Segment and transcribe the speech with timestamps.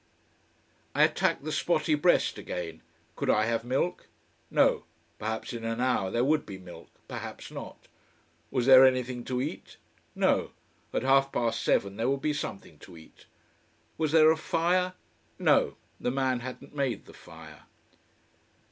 [0.95, 2.81] I attacked the spotty breast again.
[3.15, 4.07] Could I have milk?
[4.49, 4.85] No.
[5.19, 6.89] Perhaps in an hour there would be milk.
[7.07, 7.87] Perhaps not.
[8.49, 9.77] Was there anything to eat?
[10.15, 10.53] No
[10.91, 13.27] at half past seven there would be something to eat.
[13.95, 14.93] Was there a fire?
[15.37, 17.65] No the man hadn't made the fire.